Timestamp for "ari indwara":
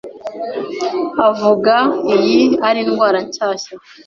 2.67-3.17